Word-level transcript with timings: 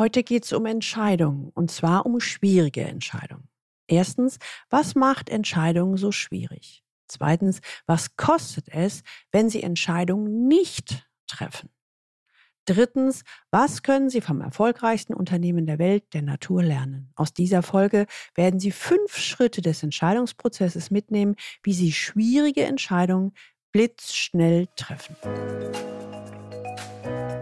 Heute 0.00 0.22
geht 0.22 0.46
es 0.46 0.54
um 0.54 0.64
Entscheidungen 0.64 1.50
und 1.50 1.70
zwar 1.70 2.06
um 2.06 2.20
schwierige 2.20 2.80
Entscheidungen. 2.80 3.50
Erstens, 3.86 4.38
was 4.70 4.94
macht 4.94 5.28
Entscheidungen 5.28 5.98
so 5.98 6.10
schwierig? 6.10 6.82
Zweitens, 7.06 7.60
was 7.84 8.16
kostet 8.16 8.70
es, 8.70 9.02
wenn 9.30 9.50
Sie 9.50 9.62
Entscheidungen 9.62 10.48
nicht 10.48 11.06
treffen? 11.26 11.68
Drittens, 12.64 13.24
was 13.50 13.82
können 13.82 14.08
Sie 14.08 14.22
vom 14.22 14.40
erfolgreichsten 14.40 15.12
Unternehmen 15.12 15.66
der 15.66 15.78
Welt, 15.78 16.14
der 16.14 16.22
Natur, 16.22 16.62
lernen? 16.62 17.12
Aus 17.14 17.34
dieser 17.34 17.62
Folge 17.62 18.06
werden 18.34 18.58
Sie 18.58 18.70
fünf 18.70 19.18
Schritte 19.18 19.60
des 19.60 19.82
Entscheidungsprozesses 19.82 20.90
mitnehmen, 20.90 21.36
wie 21.62 21.74
Sie 21.74 21.92
schwierige 21.92 22.64
Entscheidungen 22.64 23.34
blitzschnell 23.70 24.66
treffen. 24.76 25.14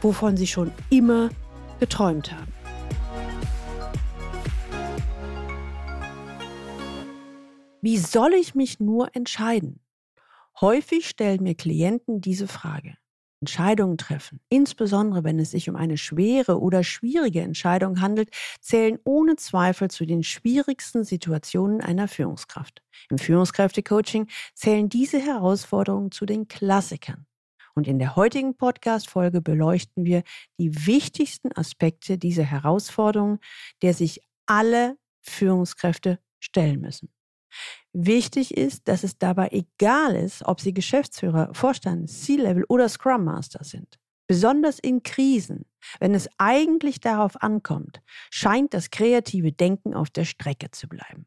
wovon 0.00 0.36
sie 0.36 0.46
schon 0.46 0.72
immer 0.90 1.30
geträumt 1.78 2.32
haben. 2.32 2.52
Wie 7.82 7.96
soll 7.96 8.34
ich 8.34 8.54
mich 8.54 8.78
nur 8.78 9.16
entscheiden? 9.16 9.80
Häufig 10.60 11.08
stellen 11.08 11.42
mir 11.42 11.54
Klienten 11.54 12.20
diese 12.20 12.46
Frage. 12.46 12.96
Entscheidungen 13.40 13.96
treffen, 13.96 14.40
insbesondere 14.50 15.24
wenn 15.24 15.38
es 15.38 15.52
sich 15.52 15.70
um 15.70 15.76
eine 15.76 15.96
schwere 15.96 16.60
oder 16.60 16.84
schwierige 16.84 17.40
Entscheidung 17.40 18.02
handelt, 18.02 18.28
zählen 18.60 18.98
ohne 19.04 19.36
Zweifel 19.36 19.88
zu 19.88 20.04
den 20.04 20.22
schwierigsten 20.22 21.04
Situationen 21.04 21.80
einer 21.80 22.06
Führungskraft. 22.06 22.82
Im 23.08 23.16
Führungskräftecoaching 23.16 24.28
zählen 24.52 24.90
diese 24.90 25.18
Herausforderungen 25.18 26.10
zu 26.10 26.26
den 26.26 26.48
Klassikern. 26.48 27.26
Und 27.80 27.88
in 27.88 27.98
der 27.98 28.14
heutigen 28.14 28.58
Podcast-Folge 28.58 29.40
beleuchten 29.40 30.04
wir 30.04 30.22
die 30.58 30.86
wichtigsten 30.86 31.50
Aspekte 31.56 32.18
dieser 32.18 32.42
Herausforderung, 32.42 33.38
der 33.80 33.94
sich 33.94 34.20
alle 34.44 34.98
Führungskräfte 35.22 36.18
stellen 36.40 36.82
müssen. 36.82 37.08
Wichtig 37.94 38.54
ist, 38.54 38.86
dass 38.86 39.02
es 39.02 39.16
dabei 39.16 39.48
egal 39.52 40.14
ist, 40.14 40.44
ob 40.44 40.60
Sie 40.60 40.74
Geschäftsführer, 40.74 41.54
Vorstand, 41.54 42.10
C-Level 42.10 42.66
oder 42.68 42.86
Scrum 42.86 43.24
Master 43.24 43.64
sind. 43.64 43.98
Besonders 44.26 44.78
in 44.78 45.02
Krisen, 45.02 45.64
wenn 46.00 46.14
es 46.14 46.28
eigentlich 46.36 47.00
darauf 47.00 47.42
ankommt, 47.42 48.02
scheint 48.28 48.74
das 48.74 48.90
kreative 48.90 49.52
Denken 49.52 49.94
auf 49.94 50.10
der 50.10 50.26
Strecke 50.26 50.70
zu 50.70 50.86
bleiben. 50.86 51.24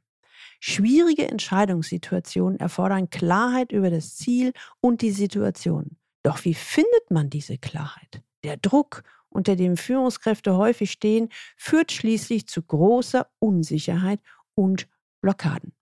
Schwierige 0.59 1.27
Entscheidungssituationen 1.27 2.59
erfordern 2.59 3.09
Klarheit 3.09 3.71
über 3.71 3.89
das 3.89 4.15
Ziel 4.17 4.53
und 4.81 5.01
die 5.01 5.09
Situation. 5.09 5.97
Doch 6.23 6.45
wie 6.45 6.53
findet 6.53 7.11
man 7.11 7.29
diese 7.29 7.57
Klarheit? 7.57 8.23
Der 8.43 8.57
Druck, 8.57 9.03
unter 9.29 9.55
dem 9.55 9.77
Führungskräfte 9.77 10.57
häufig 10.57 10.91
stehen, 10.91 11.29
führt 11.57 11.91
schließlich 11.91 12.47
zu 12.47 12.61
großer 12.61 13.27
Unsicherheit 13.39 14.19
und 14.55 14.87
Blockaden. 15.21 15.73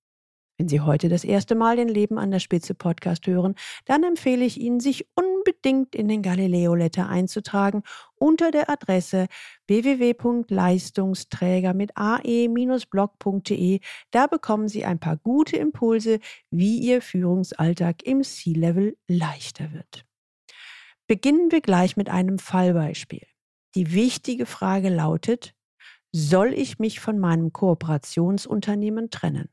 Wenn 0.61 0.69
Sie 0.69 0.81
heute 0.81 1.09
das 1.09 1.23
erste 1.23 1.55
Mal 1.55 1.77
den 1.77 1.87
Leben 1.87 2.19
an 2.19 2.29
der 2.29 2.37
Spitze 2.37 2.75
Podcast 2.75 3.25
hören, 3.25 3.55
dann 3.85 4.03
empfehle 4.03 4.45
ich 4.45 4.61
Ihnen, 4.61 4.79
sich 4.79 5.07
unbedingt 5.15 5.95
in 5.95 6.07
den 6.07 6.21
Galileo 6.21 6.75
Letter 6.75 7.09
einzutragen 7.09 7.81
unter 8.13 8.51
der 8.51 8.69
Adresse 8.69 9.25
www.leistungsträger 9.67 11.73
mit 11.73 11.97
ae-blog.de. 11.97 13.79
Da 14.11 14.27
bekommen 14.27 14.67
Sie 14.67 14.85
ein 14.85 14.99
paar 14.99 15.17
gute 15.17 15.57
Impulse, 15.57 16.19
wie 16.51 16.77
Ihr 16.77 17.01
Führungsalltag 17.01 18.03
im 18.03 18.21
C-Level 18.21 18.95
leichter 19.07 19.73
wird. 19.73 20.05
Beginnen 21.11 21.51
wir 21.51 21.59
gleich 21.59 21.97
mit 21.97 22.07
einem 22.07 22.39
Fallbeispiel. 22.39 23.27
Die 23.75 23.91
wichtige 23.91 24.45
Frage 24.45 24.87
lautet, 24.87 25.53
soll 26.13 26.53
ich 26.53 26.79
mich 26.79 27.01
von 27.01 27.19
meinem 27.19 27.51
Kooperationsunternehmen 27.51 29.09
trennen? 29.09 29.49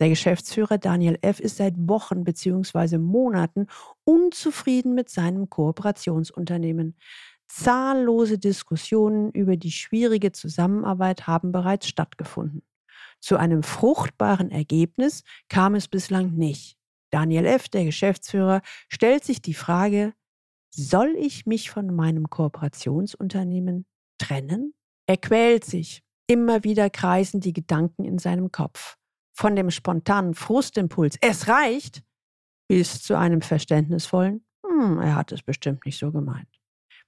Der 0.00 0.08
Geschäftsführer 0.08 0.78
Daniel 0.78 1.18
F. 1.20 1.40
ist 1.40 1.58
seit 1.58 1.74
Wochen 1.76 2.24
bzw. 2.24 2.96
Monaten 2.96 3.66
unzufrieden 4.04 4.94
mit 4.94 5.10
seinem 5.10 5.50
Kooperationsunternehmen. 5.50 6.96
Zahllose 7.48 8.38
Diskussionen 8.38 9.30
über 9.32 9.58
die 9.58 9.72
schwierige 9.72 10.32
Zusammenarbeit 10.32 11.26
haben 11.26 11.52
bereits 11.52 11.86
stattgefunden. 11.86 12.62
Zu 13.20 13.36
einem 13.36 13.62
fruchtbaren 13.62 14.50
Ergebnis 14.50 15.22
kam 15.50 15.74
es 15.74 15.86
bislang 15.86 16.32
nicht. 16.32 16.78
Daniel 17.10 17.44
F., 17.44 17.68
der 17.68 17.84
Geschäftsführer, 17.84 18.62
stellt 18.88 19.22
sich 19.22 19.42
die 19.42 19.52
Frage, 19.52 20.14
soll 20.74 21.14
ich 21.18 21.46
mich 21.46 21.70
von 21.70 21.94
meinem 21.94 22.30
Kooperationsunternehmen 22.30 23.86
trennen? 24.18 24.74
Er 25.06 25.16
quält 25.16 25.64
sich. 25.64 26.02
Immer 26.26 26.64
wieder 26.64 26.88
kreisen 26.88 27.40
die 27.40 27.52
Gedanken 27.52 28.04
in 28.04 28.18
seinem 28.18 28.52
Kopf. 28.52 28.96
Von 29.34 29.56
dem 29.56 29.70
spontanen 29.70 30.34
Frustimpuls, 30.34 31.16
es 31.20 31.48
reicht, 31.48 32.02
bis 32.68 33.02
zu 33.02 33.18
einem 33.18 33.42
verständnisvollen, 33.42 34.44
hm, 34.64 34.98
er 34.98 35.16
hat 35.16 35.32
es 35.32 35.42
bestimmt 35.42 35.84
nicht 35.84 35.98
so 35.98 36.12
gemeint. 36.12 36.48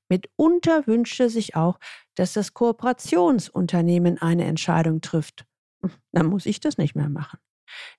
Mitunter 0.08 0.86
wünscht 0.86 1.18
er 1.20 1.30
sich 1.30 1.56
auch, 1.56 1.78
dass 2.14 2.34
das 2.34 2.52
Kooperationsunternehmen 2.52 4.20
eine 4.20 4.44
Entscheidung 4.44 5.00
trifft. 5.00 5.46
Hm, 5.82 5.92
dann 6.12 6.26
muss 6.26 6.46
ich 6.46 6.60
das 6.60 6.76
nicht 6.76 6.94
mehr 6.94 7.08
machen. 7.08 7.38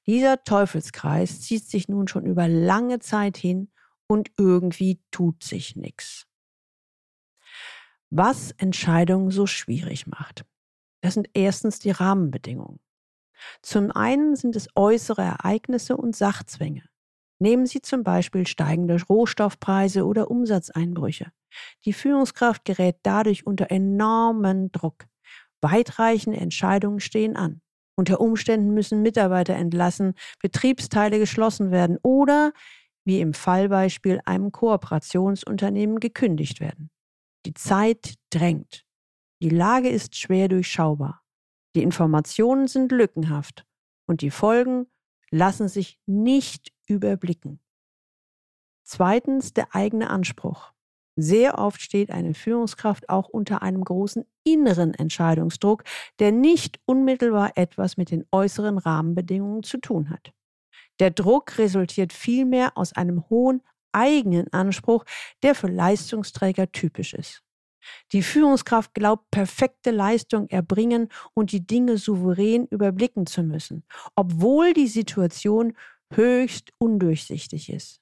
Dieser 0.06 0.44
Teufelskreis 0.44 1.42
zieht 1.42 1.64
sich 1.64 1.88
nun 1.88 2.08
schon 2.08 2.26
über 2.26 2.48
lange 2.48 3.00
Zeit 3.00 3.38
hin 3.38 3.72
und 4.08 4.32
irgendwie 4.38 5.02
tut 5.12 5.44
sich 5.44 5.76
nichts. 5.76 6.28
Was 8.10 8.52
Entscheidungen 8.52 9.32
so 9.32 9.48
schwierig 9.48 10.08
macht, 10.08 10.46
das 11.02 11.16
sind 11.16 11.30
erstens 11.34 11.80
die 11.80 11.92
Rahmenbedingungen. 11.92 12.80
Zum 13.62 13.92
einen 13.92 14.36
sind 14.36 14.56
es 14.56 14.70
äußere 14.76 15.22
Ereignisse 15.22 15.98
und 15.98 16.16
Sachzwänge. 16.16 16.84
Nehmen 17.40 17.66
Sie 17.66 17.82
zum 17.82 18.04
Beispiel 18.04 18.48
steigende 18.48 18.98
Rohstoffpreise 19.04 20.06
oder 20.06 20.32
Umsatzeinbrüche. 20.32 21.32
Die 21.84 21.94
Führungskraft 21.94 22.64
gerät 22.64 22.98
dadurch 23.04 23.46
unter 23.46 23.72
enormen 23.72 24.72
Druck. 24.72 25.06
Weitreichende 25.62 26.40
Entscheidungen 26.40 27.00
stehen 27.00 27.36
an. 27.36 27.62
Unter 27.98 28.20
Umständen 28.20 28.74
müssen 28.74 29.02
Mitarbeiter 29.02 29.56
entlassen, 29.56 30.14
Betriebsteile 30.42 31.20
geschlossen 31.20 31.72
werden 31.72 31.98
oder 32.04 32.52
wie 33.06 33.22
im 33.22 33.34
Fallbeispiel 33.34 34.20
einem 34.26 34.52
Kooperationsunternehmen 34.52 36.00
gekündigt 36.00 36.60
werden. 36.60 36.90
Die 37.46 37.54
Zeit 37.54 38.16
drängt. 38.32 38.86
Die 39.42 39.50
Lage 39.50 39.90
ist 39.90 40.16
schwer 40.16 40.48
durchschaubar. 40.48 41.22
Die 41.76 41.84
Informationen 41.84 42.68
sind 42.68 42.92
lückenhaft 42.92 43.66
und 44.08 44.22
die 44.22 44.32
Folgen 44.32 44.88
lassen 45.30 45.68
sich 45.68 46.00
nicht 46.06 46.72
überblicken. 46.88 47.60
Zweitens 48.84 49.54
der 49.54 49.76
eigene 49.76 50.10
Anspruch. 50.10 50.72
Sehr 51.18 51.58
oft 51.60 51.82
steht 51.82 52.12
eine 52.12 52.34
Führungskraft 52.34 53.10
auch 53.10 53.30
unter 53.30 53.62
einem 53.62 53.84
großen 53.84 54.26
inneren 54.44 54.94
Entscheidungsdruck, 54.94 55.84
der 56.20 56.32
nicht 56.32 56.80
unmittelbar 56.86 57.52
etwas 57.56 57.98
mit 57.98 58.12
den 58.12 58.26
äußeren 58.32 58.78
Rahmenbedingungen 58.78 59.64
zu 59.64 59.78
tun 59.78 60.10
hat. 60.10 60.34
Der 61.00 61.12
Druck 61.12 61.58
resultiert 61.58 62.14
vielmehr 62.14 62.78
aus 62.78 62.94
einem 62.94 63.30
hohen 63.30 63.62
eigenen 63.92 64.52
Anspruch, 64.54 65.06
der 65.44 65.56
für 65.56 65.68
Leistungsträger 65.68 66.72
typisch 66.72 67.14
ist. 67.14 67.42
Die 68.12 68.24
Führungskraft 68.24 68.94
glaubt, 68.94 69.30
perfekte 69.32 69.92
Leistung 69.92 70.50
erbringen 70.50 71.10
und 71.34 71.52
die 71.52 71.66
Dinge 71.66 71.98
souverän 71.98 72.66
überblicken 72.68 73.26
zu 73.28 73.44
müssen, 73.44 73.84
obwohl 74.16 74.74
die 74.74 74.88
Situation 74.88 75.74
höchst 76.12 76.72
undurchsichtig 76.78 77.72
ist. 77.72 78.02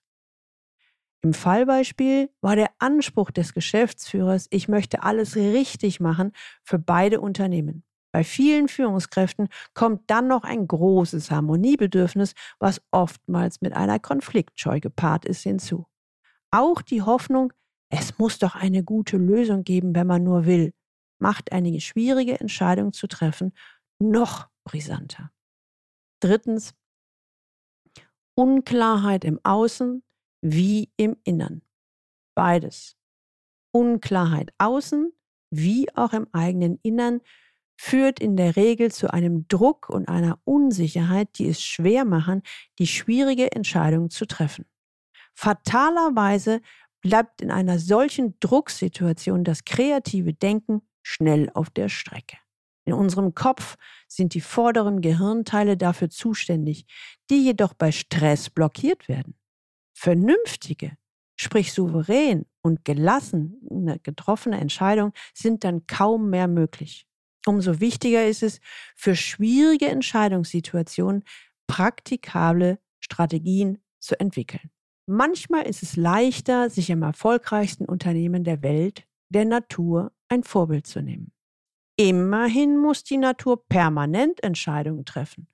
Im 1.21 1.33
Fallbeispiel 1.33 2.29
war 2.41 2.55
der 2.55 2.71
Anspruch 2.79 3.31
des 3.31 3.53
Geschäftsführers, 3.53 4.47
ich 4.49 4.67
möchte 4.67 5.03
alles 5.03 5.35
richtig 5.35 6.01
machen, 6.01 6.33
für 6.63 6.79
beide 6.79 7.21
Unternehmen. 7.21 7.83
Bei 8.13 8.23
vielen 8.23 8.67
Führungskräften 8.67 9.49
kommt 9.73 10.09
dann 10.09 10.27
noch 10.27 10.43
ein 10.43 10.67
großes 10.67 11.31
Harmoniebedürfnis, 11.31 12.35
was 12.59 12.79
oftmals 12.91 13.59
mit 13.61 13.73
einer 13.73 13.99
Konfliktscheu 13.99 14.79
gepaart 14.79 15.25
ist, 15.25 15.41
hinzu. 15.41 15.87
Auch 16.51 16.83
die 16.83 17.01
Hoffnung, 17.01 17.51
es 17.89 18.19
muss 18.19 18.37
doch 18.37 18.55
eine 18.55 18.83
gute 18.83 19.17
Lösung 19.17 19.63
geben, 19.63 19.95
wenn 19.95 20.05
man 20.05 20.23
nur 20.23 20.45
will, 20.45 20.73
macht 21.19 21.51
eine 21.51 21.81
schwierige 21.81 22.39
Entscheidung 22.39 22.93
zu 22.93 23.07
treffen 23.07 23.51
noch 23.97 24.47
brisanter. 24.63 25.31
Drittens, 26.19 26.75
Unklarheit 28.35 29.25
im 29.25 29.39
Außen 29.43 30.03
wie 30.41 30.91
im 30.97 31.17
Innern. 31.23 31.63
Beides. 32.35 32.95
Unklarheit 33.71 34.53
außen 34.59 35.13
wie 35.51 35.87
auch 35.95 36.13
im 36.13 36.27
eigenen 36.31 36.79
Innern 36.83 37.21
führt 37.83 38.21
in 38.21 38.37
der 38.37 38.55
Regel 38.55 38.93
zu 38.93 39.11
einem 39.11 39.45
Druck 39.49 39.89
und 39.89 40.07
einer 40.07 40.39
Unsicherheit, 40.45 41.37
die 41.37 41.49
es 41.49 41.61
schwer 41.61 42.05
machen, 42.05 42.41
die 42.79 42.87
schwierige 42.87 43.51
Entscheidung 43.51 44.09
zu 44.09 44.25
treffen. 44.25 44.65
Fatalerweise 45.33 46.61
bleibt 47.01 47.41
in 47.41 47.51
einer 47.51 47.79
solchen 47.79 48.39
Drucksituation 48.39 49.43
das 49.43 49.65
kreative 49.65 50.33
Denken 50.33 50.81
schnell 51.01 51.49
auf 51.53 51.69
der 51.69 51.89
Strecke. 51.89 52.37
In 52.85 52.93
unserem 52.93 53.35
Kopf 53.35 53.75
sind 54.07 54.33
die 54.33 54.41
vorderen 54.41 55.01
Gehirnteile 55.01 55.75
dafür 55.75 56.09
zuständig, 56.09 56.85
die 57.29 57.43
jedoch 57.43 57.73
bei 57.73 57.91
Stress 57.91 58.49
blockiert 58.49 59.09
werden. 59.09 59.35
Vernünftige, 59.93 60.95
sprich 61.35 61.73
souverän 61.73 62.45
und 62.61 62.85
gelassen 62.85 63.99
getroffene 64.03 64.61
Entscheidungen 64.61 65.11
sind 65.33 65.65
dann 65.65 65.85
kaum 65.85 66.29
mehr 66.29 66.47
möglich. 66.47 67.05
Umso 67.45 67.79
wichtiger 67.79 68.25
ist 68.25 68.43
es, 68.43 68.59
für 68.95 69.15
schwierige 69.15 69.87
Entscheidungssituationen 69.87 71.23
praktikable 71.67 72.79
Strategien 72.99 73.79
zu 73.99 74.19
entwickeln. 74.19 74.69
Manchmal 75.05 75.67
ist 75.67 75.83
es 75.83 75.97
leichter, 75.97 76.69
sich 76.69 76.89
im 76.89 77.01
erfolgreichsten 77.01 77.85
Unternehmen 77.85 78.43
der 78.43 78.61
Welt, 78.61 79.05
der 79.29 79.45
Natur, 79.45 80.13
ein 80.29 80.43
Vorbild 80.43 80.87
zu 80.87 81.01
nehmen. 81.01 81.31
Immerhin 81.97 82.77
muss 82.77 83.03
die 83.03 83.17
Natur 83.17 83.65
permanent 83.67 84.41
Entscheidungen 84.43 85.05
treffen. 85.05 85.47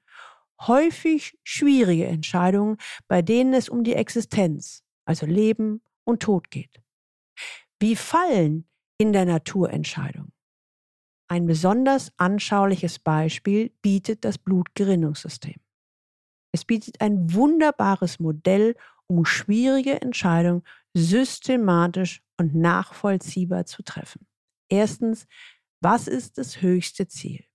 Häufig 0.61 1.37
schwierige 1.43 2.05
Entscheidungen, 2.05 2.77
bei 3.07 3.21
denen 3.21 3.53
es 3.53 3.69
um 3.69 3.83
die 3.83 3.95
Existenz, 3.95 4.83
also 5.05 5.25
Leben 5.25 5.81
und 6.03 6.21
Tod 6.21 6.51
geht. 6.51 6.81
Wie 7.79 7.95
fallen 7.95 8.67
in 8.97 9.13
der 9.13 9.25
Natur 9.25 9.71
Entscheidungen? 9.71 10.31
Ein 11.31 11.45
besonders 11.45 12.11
anschauliches 12.17 12.97
Beispiel 12.97 13.71
bietet 13.83 14.25
das 14.25 14.39
Blutgerinnungssystem. 14.39 15.57
Es 16.51 16.65
bietet 16.65 17.01
ein 17.01 17.31
wunderbares 17.33 18.19
Modell, 18.19 18.75
um 19.05 19.25
schwierige 19.25 20.01
Entscheidungen 20.01 20.63
systematisch 20.95 22.23
und 22.37 22.55
nachvollziehbar 22.55 23.65
zu 23.65 23.83
treffen. 23.83 24.25
Erstens, 24.69 25.27
was 25.81 26.07
ist 26.07 26.39
das 26.39 26.63
höchste 26.63 27.07
Ziel? 27.07 27.45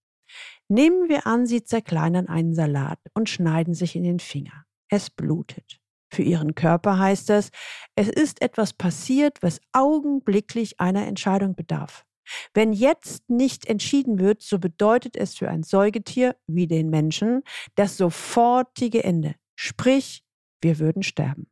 Nehmen 0.68 1.08
wir 1.08 1.26
an, 1.26 1.46
Sie 1.46 1.64
zerkleinern 1.64 2.28
einen 2.28 2.54
Salat 2.54 3.00
und 3.12 3.28
schneiden 3.28 3.74
sich 3.74 3.96
in 3.96 4.04
den 4.04 4.20
Finger. 4.20 4.66
Es 4.88 5.10
blutet. 5.10 5.80
Für 6.12 6.22
Ihren 6.22 6.54
Körper 6.54 6.98
heißt 6.98 7.28
das, 7.28 7.50
es 7.96 8.08
ist 8.08 8.40
etwas 8.40 8.72
passiert, 8.72 9.42
was 9.42 9.60
augenblicklich 9.72 10.78
einer 10.78 11.06
Entscheidung 11.06 11.56
bedarf. 11.56 12.06
Wenn 12.52 12.72
jetzt 12.72 13.28
nicht 13.28 13.66
entschieden 13.66 14.18
wird, 14.18 14.42
so 14.42 14.58
bedeutet 14.58 15.16
es 15.16 15.34
für 15.34 15.48
ein 15.48 15.62
Säugetier 15.62 16.36
wie 16.46 16.66
den 16.66 16.90
Menschen 16.90 17.42
das 17.74 17.96
sofortige 17.96 19.04
Ende. 19.04 19.34
Sprich, 19.56 20.24
wir 20.60 20.78
würden 20.78 21.02
sterben. 21.02 21.48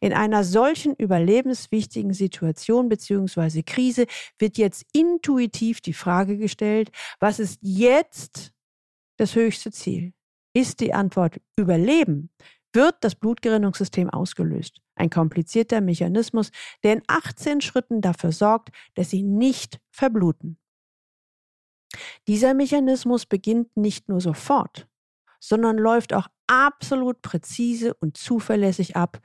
In 0.00 0.12
einer 0.12 0.44
solchen 0.44 0.94
überlebenswichtigen 0.94 2.12
Situation 2.12 2.88
bzw. 2.88 3.62
Krise 3.62 4.06
wird 4.38 4.58
jetzt 4.58 4.84
intuitiv 4.92 5.80
die 5.80 5.92
Frage 5.92 6.36
gestellt, 6.36 6.90
was 7.20 7.38
ist 7.38 7.58
jetzt 7.62 8.52
das 9.18 9.34
höchste 9.34 9.70
Ziel? 9.70 10.12
Ist 10.54 10.80
die 10.80 10.94
Antwort 10.94 11.40
Überleben, 11.56 12.30
wird 12.72 12.96
das 13.00 13.14
Blutgerinnungssystem 13.14 14.10
ausgelöst. 14.10 14.80
Ein 14.94 15.10
komplizierter 15.10 15.80
Mechanismus, 15.80 16.50
der 16.82 16.94
in 16.94 17.02
18 17.06 17.60
Schritten 17.60 18.00
dafür 18.00 18.32
sorgt, 18.32 18.70
dass 18.94 19.10
sie 19.10 19.22
nicht 19.22 19.80
verbluten. 19.90 20.58
Dieser 22.26 22.54
Mechanismus 22.54 23.26
beginnt 23.26 23.76
nicht 23.76 24.08
nur 24.08 24.20
sofort, 24.20 24.88
sondern 25.40 25.78
läuft 25.78 26.12
auch 26.12 26.28
absolut 26.46 27.22
präzise 27.22 27.94
und 27.94 28.16
zuverlässig 28.16 28.96
ab, 28.96 29.20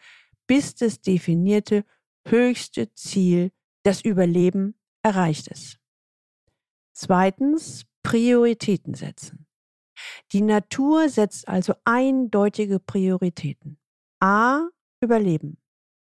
bis 0.47 0.75
das 0.75 1.01
definierte 1.01 1.85
höchste 2.27 2.93
Ziel, 2.93 3.51
das 3.83 4.01
Überleben, 4.01 4.75
erreicht 5.01 5.47
ist. 5.47 5.79
Zweitens, 6.93 7.85
Prioritäten 8.03 8.93
setzen. 8.93 9.47
Die 10.31 10.41
Natur 10.41 11.09
setzt 11.09 11.47
also 11.47 11.73
eindeutige 11.83 12.79
Prioritäten. 12.79 13.77
A. 14.19 14.67
Überleben. 15.01 15.57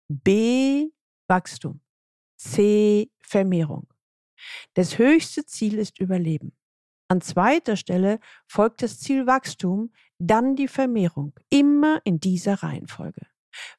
B. 0.07 0.89
Wachstum. 1.27 1.81
C. 2.37 3.11
Vermehrung. 3.21 3.87
Das 4.73 4.97
höchste 4.97 5.45
Ziel 5.45 5.77
ist 5.77 5.99
Überleben. 5.99 6.55
An 7.09 7.21
zweiter 7.21 7.75
Stelle 7.75 8.19
folgt 8.47 8.83
das 8.83 8.99
Ziel 8.99 9.25
Wachstum, 9.25 9.91
dann 10.19 10.55
die 10.55 10.67
Vermehrung, 10.67 11.33
immer 11.49 12.01
in 12.03 12.19
dieser 12.19 12.61
Reihenfolge. 12.61 13.25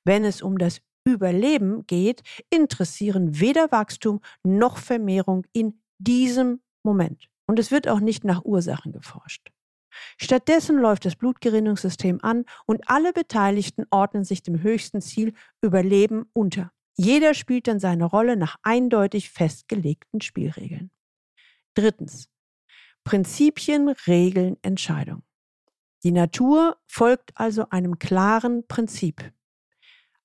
Wenn 0.04 0.24
es 0.24 0.42
um 0.42 0.58
das 0.58 0.80
Überleben 1.04 1.86
geht, 1.86 2.22
interessieren 2.50 3.38
weder 3.38 3.70
Wachstum 3.70 4.20
noch 4.42 4.78
Vermehrung 4.78 5.46
in 5.52 5.80
diesem 5.98 6.60
Moment. 6.82 7.28
Und 7.46 7.58
es 7.58 7.70
wird 7.70 7.88
auch 7.88 8.00
nicht 8.00 8.24
nach 8.24 8.44
Ursachen 8.44 8.92
geforscht. 8.92 9.50
Stattdessen 10.18 10.78
läuft 10.78 11.04
das 11.04 11.16
Blutgerinnungssystem 11.16 12.20
an 12.22 12.44
und 12.66 12.88
alle 12.88 13.12
Beteiligten 13.12 13.86
ordnen 13.90 14.24
sich 14.24 14.42
dem 14.42 14.62
höchsten 14.62 15.00
Ziel 15.00 15.34
Überleben 15.60 16.26
unter. 16.32 16.72
Jeder 16.96 17.34
spielt 17.34 17.66
dann 17.66 17.80
seine 17.80 18.04
Rolle 18.04 18.36
nach 18.36 18.56
eindeutig 18.62 19.30
festgelegten 19.30 20.20
Spielregeln. 20.20 20.90
Drittens. 21.74 22.28
Prinzipien, 23.04 23.88
Regeln, 24.06 24.56
Entscheidung. 24.62 25.22
Die 26.02 26.12
Natur 26.12 26.78
folgt 26.86 27.30
also 27.34 27.68
einem 27.70 27.98
klaren 27.98 28.66
Prinzip. 28.66 29.32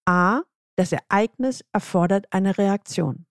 A. 0.05 0.41
Das 0.77 0.91
Ereignis 0.91 1.63
erfordert 1.71 2.27
eine 2.31 2.57
Reaktion. 2.57 3.25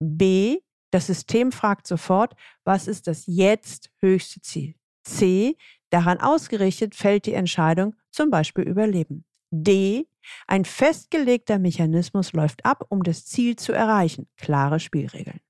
B. 0.00 0.60
Das 0.90 1.06
System 1.06 1.52
fragt 1.52 1.86
sofort, 1.86 2.34
was 2.64 2.86
ist 2.86 3.06
das 3.06 3.24
jetzt 3.26 3.90
höchste 4.00 4.40
Ziel? 4.40 4.74
C. 5.08 5.56
Daran 5.90 6.20
ausgerichtet 6.20 6.94
fällt 6.94 7.26
die 7.26 7.32
Entscheidung, 7.34 7.94
zum 8.10 8.30
Beispiel 8.30 8.64
Überleben. 8.64 9.24
D. 9.50 10.06
Ein 10.46 10.64
festgelegter 10.64 11.58
Mechanismus 11.58 12.32
läuft 12.34 12.64
ab, 12.64 12.84
um 12.90 13.02
das 13.02 13.24
Ziel 13.24 13.56
zu 13.56 13.72
erreichen. 13.72 14.28
Klare 14.36 14.78
Spielregeln. 14.78 15.40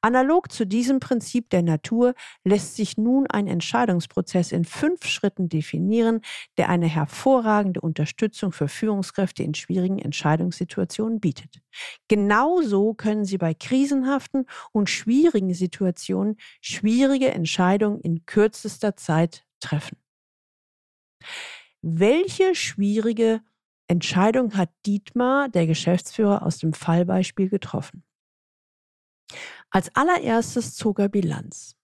Analog 0.00 0.50
zu 0.52 0.66
diesem 0.66 1.00
Prinzip 1.00 1.50
der 1.50 1.62
Natur 1.62 2.14
lässt 2.44 2.76
sich 2.76 2.96
nun 2.96 3.26
ein 3.26 3.46
Entscheidungsprozess 3.46 4.52
in 4.52 4.64
fünf 4.64 5.04
Schritten 5.04 5.48
definieren, 5.48 6.20
der 6.56 6.68
eine 6.68 6.86
hervorragende 6.86 7.80
Unterstützung 7.80 8.52
für 8.52 8.68
Führungskräfte 8.68 9.42
in 9.42 9.54
schwierigen 9.54 9.98
Entscheidungssituationen 9.98 11.20
bietet. 11.20 11.60
Genauso 12.08 12.94
können 12.94 13.24
Sie 13.24 13.38
bei 13.38 13.54
krisenhaften 13.54 14.46
und 14.72 14.90
schwierigen 14.90 15.54
Situationen 15.54 16.36
schwierige 16.60 17.30
Entscheidungen 17.30 18.00
in 18.00 18.26
kürzester 18.26 18.96
Zeit 18.96 19.44
treffen. 19.60 19.98
Welche 21.82 22.54
schwierige 22.54 23.42
Entscheidung 23.88 24.56
hat 24.56 24.70
Dietmar, 24.84 25.48
der 25.48 25.66
Geschäftsführer 25.66 26.42
aus 26.42 26.58
dem 26.58 26.72
Fallbeispiel, 26.72 27.48
getroffen? 27.48 28.02
Als 29.70 29.94
allererstes 29.94 30.74
zog 30.74 30.98
er 30.98 31.08
Bilanz. 31.08 31.76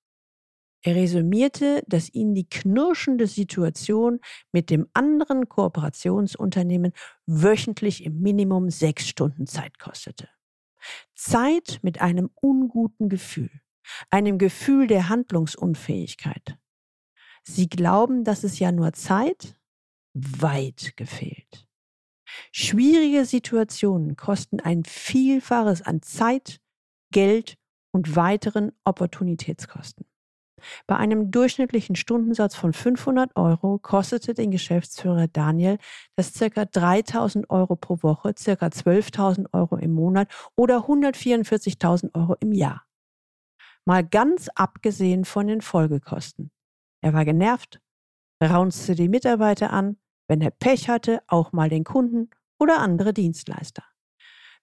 Er 0.84 0.96
resümierte, 0.96 1.84
dass 1.86 2.12
ihn 2.12 2.34
die 2.34 2.48
knirschende 2.48 3.28
Situation 3.28 4.18
mit 4.50 4.68
dem 4.68 4.88
anderen 4.94 5.48
Kooperationsunternehmen 5.48 6.92
wöchentlich 7.26 8.04
im 8.04 8.20
Minimum 8.20 8.68
sechs 8.68 9.08
Stunden 9.08 9.46
Zeit 9.46 9.78
kostete. 9.78 10.28
Zeit 11.14 11.78
mit 11.82 12.00
einem 12.00 12.30
unguten 12.34 13.08
Gefühl, 13.08 13.50
einem 14.10 14.38
Gefühl 14.38 14.88
der 14.88 15.08
Handlungsunfähigkeit. 15.08 16.58
Sie 17.44 17.68
glauben, 17.68 18.24
dass 18.24 18.42
es 18.42 18.58
ja 18.58 18.72
nur 18.72 18.92
Zeit? 18.92 19.56
Weit 20.14 20.96
gefehlt. 20.96 21.68
Schwierige 22.50 23.24
Situationen 23.24 24.16
kosten 24.16 24.58
ein 24.58 24.84
Vielfaches 24.84 25.82
an 25.82 26.02
Zeit, 26.02 26.60
Geld 27.12 27.54
und 27.92 28.16
weiteren 28.16 28.72
Opportunitätskosten. 28.84 30.06
Bei 30.86 30.96
einem 30.96 31.30
durchschnittlichen 31.30 31.96
Stundensatz 31.96 32.54
von 32.54 32.72
500 32.72 33.36
Euro 33.36 33.78
kostete 33.78 34.34
den 34.34 34.50
Geschäftsführer 34.50 35.28
Daniel 35.28 35.78
das 36.16 36.32
ca. 36.32 36.64
3000 36.64 37.50
Euro 37.50 37.76
pro 37.76 38.02
Woche, 38.02 38.34
ca. 38.34 38.66
12.000 38.66 39.52
Euro 39.52 39.76
im 39.76 39.92
Monat 39.92 40.28
oder 40.56 40.86
144.000 40.86 42.14
Euro 42.14 42.36
im 42.40 42.52
Jahr. 42.52 42.84
mal 43.84 44.06
ganz 44.06 44.48
abgesehen 44.54 45.24
von 45.24 45.48
den 45.48 45.60
Folgekosten. 45.60 46.52
Er 47.02 47.12
war 47.12 47.24
genervt, 47.24 47.80
raunzte 48.42 48.94
die 48.94 49.08
Mitarbeiter 49.08 49.72
an, 49.72 49.96
wenn 50.28 50.40
er 50.40 50.50
Pech 50.50 50.88
hatte, 50.88 51.20
auch 51.26 51.52
mal 51.52 51.68
den 51.68 51.82
Kunden 51.82 52.30
oder 52.60 52.78
andere 52.78 53.12
Dienstleister. 53.12 53.82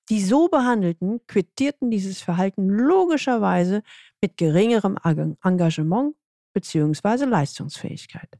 Die 0.09 0.23
so 0.23 0.47
behandelten 0.47 1.21
quittierten 1.27 1.91
dieses 1.91 2.21
Verhalten 2.21 2.67
logischerweise 2.67 3.83
mit 4.21 4.37
geringerem 4.37 4.97
Engagement 5.43 6.15
bzw. 6.53 7.25
Leistungsfähigkeit. 7.25 8.39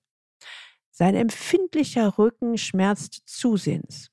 Sein 0.90 1.16
empfindlicher 1.16 2.18
Rücken 2.18 2.58
schmerzte 2.58 3.24
zusehends. 3.26 4.10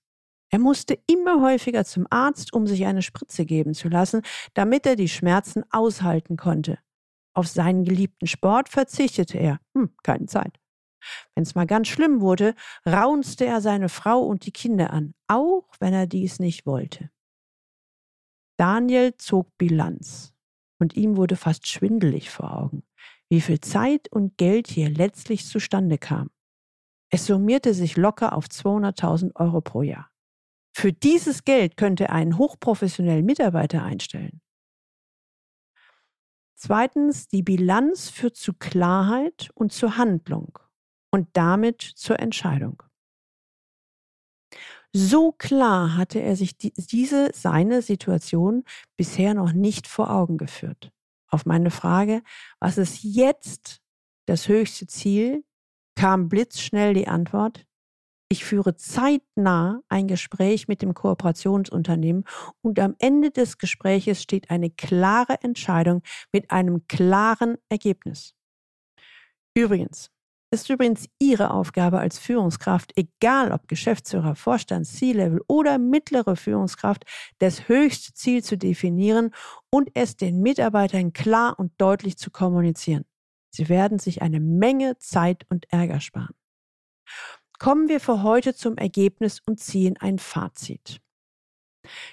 Er 0.51 0.59
musste 0.59 0.99
immer 1.07 1.43
häufiger 1.43 1.85
zum 1.85 2.07
Arzt, 2.11 2.53
um 2.53 2.67
sich 2.67 2.85
eine 2.85 3.03
Spritze 3.03 3.45
geben 3.45 3.75
zu 3.75 3.89
lassen, 3.89 4.23
damit 4.55 4.87
er 4.87 4.95
die 4.95 5.09
Schmerzen 5.09 5.65
aushalten 5.71 6.37
konnte. 6.37 6.79
Auf 7.35 7.49
seinen 7.49 7.85
geliebten 7.85 8.27
Sport 8.27 8.69
verzichtete 8.69 9.39
er. 9.39 9.61
Hm, 9.75 9.91
keine 10.03 10.27
Zeit. 10.27 10.61
Wenn 11.35 11.43
es 11.43 11.55
mal 11.55 11.67
ganz 11.67 11.89
schlimm 11.89 12.21
wurde, 12.21 12.55
raunzte 12.87 13.47
er 13.47 13.61
seine 13.61 13.89
Frau 13.89 14.21
und 14.21 14.47
die 14.47 14.53
Kinder 14.53 14.91
an, 14.93 15.15
auch 15.27 15.69
wenn 15.81 15.93
er 15.93 16.07
dies 16.07 16.39
nicht 16.39 16.67
wollte. 16.67 17.11
Daniel 18.57 19.17
zog 19.17 19.57
Bilanz 19.59 20.35
und 20.79 20.97
ihm 20.97 21.17
wurde 21.17 21.37
fast 21.37 21.67
schwindelig 21.67 22.31
vor 22.31 22.57
Augen, 22.57 22.83
wie 23.29 23.41
viel 23.41 23.61
Zeit 23.61 24.11
und 24.11 24.37
Geld 24.39 24.69
hier 24.69 24.91
letztlich 24.91 25.47
zustande 25.47 25.99
kam. 25.99 26.31
Es 27.11 27.27
summierte 27.27 27.75
sich 27.75 27.97
locker 27.97 28.33
auf 28.33 28.47
200.000 28.47 29.37
Euro 29.37 29.61
pro 29.61 29.83
Jahr. 29.83 30.11
Für 30.75 30.93
dieses 30.93 31.45
Geld 31.45 31.77
könnte 31.77 32.05
er 32.05 32.13
einen 32.13 32.39
hochprofessionellen 32.39 33.25
Mitarbeiter 33.25 33.83
einstellen. 33.83 34.41
Zweitens, 36.55 37.29
die 37.29 37.43
Bilanz 37.43 38.09
führt 38.09 38.37
zu 38.37 38.55
Klarheit 38.55 39.51
und 39.55 39.73
zur 39.73 39.97
Handlung 39.97 40.59
und 41.11 41.29
damit 41.35 41.83
zur 41.83 42.19
Entscheidung. 42.19 42.83
So 44.99 45.33
klar 45.33 45.95
hatte 45.99 46.23
er 46.23 46.37
sich 46.37 46.57
die, 46.57 46.73
diese 46.73 47.29
seine 47.35 47.83
Situation 47.83 48.65
bisher 48.97 49.35
noch 49.35 49.53
nicht 49.53 49.87
vor 49.87 50.09
Augen 50.09 50.39
geführt. 50.39 50.91
Auf 51.29 51.45
meine 51.45 51.71
Frage, 51.71 52.23
was 52.61 52.79
ist 52.79 53.03
jetzt 53.03 53.83
das 54.25 54.49
höchste 54.49 54.87
Ziel, 54.87 55.45
kam 55.97 56.31
blitzschnell 56.31 56.95
die 56.95 57.09
Antwort, 57.09 57.67
ich 58.31 58.47
führe 58.47 58.75
zeitnah 58.75 59.83
ein 59.91 60.09
Gespräch 60.09 60.67
mit 60.67 60.81
dem 60.81 60.95
Kooperationsunternehmen 60.95 62.25
und 62.63 62.79
am 62.81 62.97
Ende 62.99 63.31
des 63.31 63.59
Gespräches 63.59 64.23
steht 64.23 64.49
eine 64.49 64.71
klare 64.71 65.43
Entscheidung 65.43 66.03
mit 66.33 66.51
einem 66.51 66.89
klaren 66.89 67.59
Ergebnis. 67.69 68.35
Übrigens, 69.55 70.11
ist 70.51 70.71
übrigens 70.71 71.09
Ihre 71.19 71.51
Aufgabe 71.51 71.99
als 71.99 72.19
Führungskraft, 72.19 72.93
egal 72.97 73.53
ob 73.53 73.69
Geschäftsführer, 73.69 74.35
Vorstand, 74.37 74.87
C-Level 74.87 75.41
oder 75.49 75.79
mittlere 75.79 76.37
Führungskraft, 76.37 77.05
das 77.39 77.69
höchste 77.69 78.15
Ziel 78.15 78.43
zu 78.43 78.57
definieren 78.57 79.33
und 79.71 79.91
es 79.95 80.17
den 80.17 80.41
Mitarbeitern 80.41 81.13
klar 81.13 81.59
und 81.59 81.73
deutlich 81.79 82.17
zu 82.17 82.31
kommunizieren. 82.31 83.05
Sie 83.51 83.69
werden 83.69 83.99
sich 83.99 84.23
eine 84.23 84.41
Menge 84.41 84.99
Zeit 84.99 85.47
und 85.49 85.67
Ärger 85.73 86.01
sparen. 86.01 86.35
Kommen 87.59 87.89
wir 87.89 88.01
für 88.01 88.23
heute 88.23 88.55
zum 88.55 88.77
Ergebnis 88.77 89.41
und 89.47 89.61
ziehen 89.61 89.97
ein 89.99 90.19
Fazit. 90.19 91.01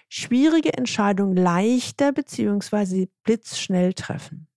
Schwierige 0.08 0.74
Entscheidungen 0.74 1.36
leichter 1.36 2.12
bzw. 2.12 3.08
blitzschnell 3.24 3.94
treffen. 3.94 4.48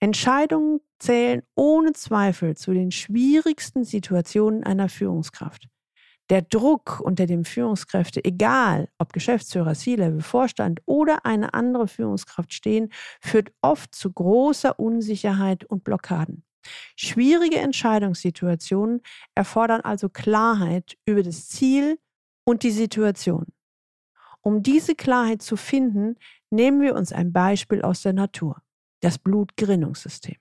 Entscheidungen 0.00 0.80
zählen 0.98 1.42
ohne 1.54 1.92
Zweifel 1.92 2.56
zu 2.56 2.72
den 2.72 2.90
schwierigsten 2.90 3.84
Situationen 3.84 4.64
einer 4.64 4.88
Führungskraft. 4.88 5.68
Der 6.28 6.42
Druck 6.42 7.00
unter 7.00 7.26
dem 7.26 7.44
Führungskräfte, 7.44 8.24
egal 8.24 8.88
ob 8.98 9.12
Geschäftsführer, 9.12 9.74
C-Level, 9.74 10.22
Vorstand 10.22 10.80
oder 10.84 11.24
eine 11.24 11.54
andere 11.54 11.86
Führungskraft 11.86 12.52
stehen, 12.52 12.90
führt 13.20 13.52
oft 13.62 13.94
zu 13.94 14.12
großer 14.12 14.78
Unsicherheit 14.78 15.64
und 15.64 15.84
Blockaden. 15.84 16.42
Schwierige 16.96 17.58
Entscheidungssituationen 17.58 19.02
erfordern 19.36 19.82
also 19.82 20.08
Klarheit 20.08 20.96
über 21.04 21.22
das 21.22 21.48
Ziel 21.48 21.98
und 22.44 22.64
die 22.64 22.72
Situation. 22.72 23.46
Um 24.40 24.62
diese 24.62 24.96
Klarheit 24.96 25.42
zu 25.42 25.56
finden, 25.56 26.16
nehmen 26.50 26.80
wir 26.80 26.96
uns 26.96 27.12
ein 27.12 27.32
Beispiel 27.32 27.82
aus 27.82 28.02
der 28.02 28.12
Natur, 28.12 28.62
das 29.06 29.18
Blutgerinnungssystem. 29.18 30.36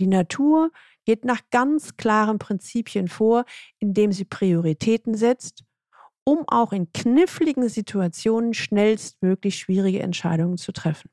Die 0.00 0.06
Natur 0.06 0.70
geht 1.04 1.24
nach 1.24 1.40
ganz 1.50 1.96
klaren 1.96 2.38
Prinzipien 2.38 3.08
vor, 3.08 3.44
indem 3.80 4.12
sie 4.12 4.24
Prioritäten 4.24 5.16
setzt, 5.16 5.64
um 6.24 6.44
auch 6.46 6.72
in 6.72 6.92
kniffligen 6.92 7.68
Situationen 7.68 8.54
schnellstmöglich 8.54 9.58
schwierige 9.58 10.00
Entscheidungen 10.00 10.58
zu 10.58 10.70
treffen. 10.70 11.10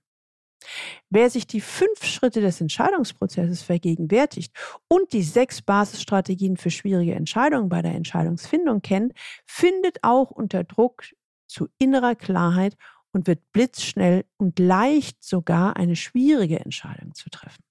Wer 1.09 1.31
sich 1.31 1.47
die 1.47 1.61
fünf 1.61 2.03
Schritte 2.03 2.39
des 2.41 2.61
Entscheidungsprozesses 2.61 3.63
vergegenwärtigt 3.63 4.53
und 4.87 5.11
die 5.13 5.23
sechs 5.23 5.63
Basisstrategien 5.63 6.57
für 6.57 6.69
schwierige 6.69 7.15
Entscheidungen 7.15 7.69
bei 7.69 7.81
der 7.81 7.95
Entscheidungsfindung 7.95 8.83
kennt, 8.83 9.13
findet 9.47 10.03
auch 10.03 10.29
unter 10.29 10.63
Druck 10.63 11.03
zu 11.47 11.67
innerer 11.79 12.13
Klarheit 12.13 12.75
und 13.11 13.27
wird 13.27 13.39
blitzschnell 13.51 14.25
und 14.37 14.59
leicht 14.59 15.23
sogar 15.23 15.75
eine 15.77 15.95
schwierige 15.95 16.59
Entscheidung 16.59 17.13
zu 17.13 17.29
treffen. 17.29 17.63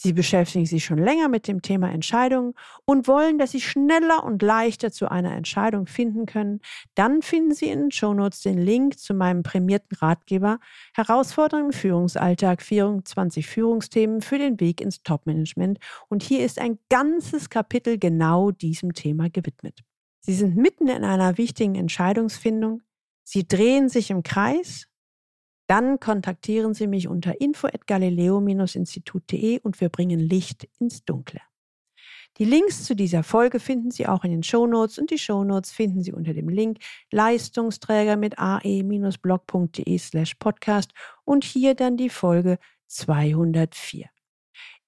Sie 0.00 0.12
beschäftigen 0.12 0.64
sich 0.64 0.84
schon 0.84 0.98
länger 0.98 1.28
mit 1.28 1.48
dem 1.48 1.60
Thema 1.60 1.90
Entscheidungen 1.90 2.54
und 2.84 3.08
wollen, 3.08 3.36
dass 3.36 3.50
Sie 3.50 3.60
schneller 3.60 4.22
und 4.22 4.42
leichter 4.42 4.92
zu 4.92 5.10
einer 5.10 5.34
Entscheidung 5.34 5.88
finden 5.88 6.24
können, 6.24 6.60
dann 6.94 7.20
finden 7.20 7.52
Sie 7.52 7.66
in 7.66 7.80
den 7.80 7.90
Shownotes 7.90 8.42
den 8.42 8.58
Link 8.58 9.00
zu 9.00 9.12
meinem 9.12 9.42
prämierten 9.42 9.96
Ratgeber 9.96 10.60
Herausforderungen 10.94 11.70
im 11.70 11.72
Führungsalltag 11.72 12.62
24 12.62 13.44
Führungsthemen 13.48 14.20
für 14.20 14.38
den 14.38 14.60
Weg 14.60 14.80
ins 14.80 15.02
Topmanagement 15.02 15.80
und 16.08 16.22
hier 16.22 16.44
ist 16.44 16.60
ein 16.60 16.78
ganzes 16.88 17.50
Kapitel 17.50 17.98
genau 17.98 18.52
diesem 18.52 18.94
Thema 18.94 19.28
gewidmet. 19.28 19.82
Sie 20.20 20.34
sind 20.34 20.56
mitten 20.56 20.86
in 20.86 21.02
einer 21.02 21.38
wichtigen 21.38 21.74
Entscheidungsfindung. 21.74 22.82
Sie 23.28 23.46
drehen 23.46 23.88
sich 23.88 24.10
im 24.10 24.22
Kreis 24.22 24.88
dann 25.68 26.00
kontaktieren 26.00 26.74
Sie 26.74 26.86
mich 26.86 27.08
unter 27.08 27.40
info@galileo-institut.de 27.40 29.60
und 29.60 29.80
wir 29.82 29.90
bringen 29.90 30.18
Licht 30.18 30.66
ins 30.80 31.04
Dunkle. 31.04 31.42
Die 32.38 32.46
Links 32.46 32.84
zu 32.84 32.96
dieser 32.96 33.22
Folge 33.22 33.60
finden 33.60 33.90
Sie 33.90 34.06
auch 34.06 34.24
in 34.24 34.30
den 34.30 34.42
Shownotes 34.42 34.98
und 34.98 35.10
die 35.10 35.18
Shownotes 35.18 35.72
finden 35.72 36.02
Sie 36.02 36.12
unter 36.12 36.32
dem 36.32 36.48
Link 36.48 36.78
Leistungsträger 37.10 38.16
mit 38.16 38.38
ae-blog.de 38.38 39.98
slash 39.98 40.36
podcast 40.36 40.94
und 41.24 41.44
hier 41.44 41.74
dann 41.74 41.98
die 41.98 42.10
Folge 42.10 42.58
204. 42.86 44.08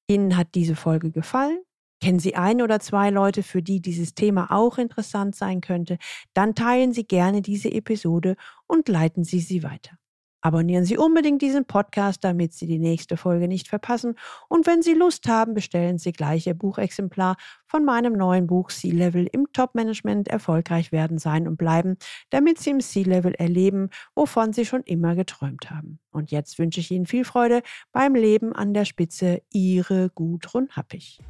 Ihnen 0.07 0.39
hat 0.39 0.55
diese 0.55 0.77
Folge 0.77 1.11
gefallen? 1.11 1.61
Kennen 2.01 2.19
Sie 2.19 2.35
ein 2.35 2.63
oder 2.63 2.81
zwei 2.81 3.11
Leute, 3.11 3.43
für 3.43 3.63
die 3.63 3.83
dieses 3.83 4.15
Thema 4.15 4.51
auch 4.51 4.79
interessant 4.79 5.37
sein 5.37 5.61
könnte? 5.61 5.99
Dann 6.33 6.55
teilen 6.55 6.93
Sie 6.93 7.05
gerne 7.05 7.43
diese 7.43 7.71
Episode 7.71 8.37
und 8.67 8.89
leiten 8.89 9.23
Sie 9.23 9.41
sie 9.41 9.63
weiter. 9.63 9.99
Abonnieren 10.43 10.87
Sie 10.87 10.97
unbedingt 10.97 11.43
diesen 11.43 11.67
Podcast, 11.67 12.25
damit 12.25 12.55
Sie 12.55 12.67
die 12.67 12.79
nächste 12.79 13.19
Folge 13.19 13.47
nicht 13.47 13.69
verpassen. 13.69 14.15
Und 14.49 14.67
wenn 14.67 14.81
Sie 14.81 14.95
Lust 14.95 15.29
haben, 15.29 15.53
bestellen 15.53 15.99
Sie 15.99 16.13
gleich 16.13 16.47
Ihr 16.47 16.55
Buchexemplar 16.55 17.37
von 17.67 17.85
meinem 17.85 18.15
neuen 18.15 18.47
Buch 18.47 18.71
C-Level 18.71 19.29
im 19.31 19.53
Top-Management 19.53 20.29
erfolgreich 20.29 20.93
werden, 20.93 21.19
sein 21.19 21.47
und 21.47 21.59
bleiben, 21.59 21.99
damit 22.31 22.59
Sie 22.59 22.71
im 22.71 22.81
C-Level 22.81 23.35
erleben, 23.35 23.91
wovon 24.15 24.55
Sie 24.55 24.65
schon 24.65 24.83
immer 24.85 25.15
geträumt 25.15 25.71
haben. 25.71 25.99
Und 26.11 26.31
jetzt 26.31 26.59
wünsche 26.59 26.81
ich 26.81 26.91
Ihnen 26.91 27.05
viel 27.05 27.27
Freude 27.27 27.61
beim 27.93 28.15
Leben 28.15 28.55
an 28.55 28.73
der 28.73 28.87
Spitze. 28.87 29.43
Ihre 29.53 30.09
Gudrun 30.09 30.71
Happig. 30.71 31.21